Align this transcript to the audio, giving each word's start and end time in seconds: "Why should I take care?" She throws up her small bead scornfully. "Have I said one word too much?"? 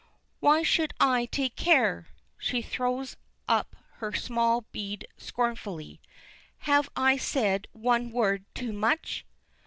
"Why 0.39 0.63
should 0.63 0.95
I 0.99 1.25
take 1.27 1.55
care?" 1.55 2.07
She 2.39 2.63
throws 2.63 3.17
up 3.47 3.75
her 3.97 4.13
small 4.13 4.61
bead 4.71 5.07
scornfully. 5.15 6.01
"Have 6.65 6.89
I 6.95 7.17
said 7.17 7.67
one 7.73 8.09
word 8.09 8.45
too 8.55 8.73
much?"? 8.73 9.27